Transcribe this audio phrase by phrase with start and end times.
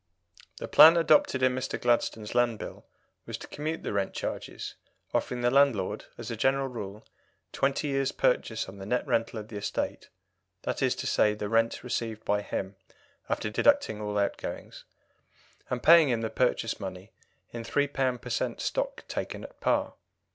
[0.57, 1.79] The plan adopted in Mr.
[1.79, 2.87] Gladstone's Land Bill
[3.27, 4.73] was to commute the rent charges,
[5.13, 7.05] offering the landlord, as a general rule,
[7.51, 10.09] twenty years' purchase on the net rental of the estate
[10.63, 12.77] (that is to say, the rent received by him
[13.29, 14.85] after deducting all outgoings),
[15.69, 17.11] and paying him the purchase money
[17.51, 18.59] in £3 per cent.
[18.59, 19.93] stock taken at par.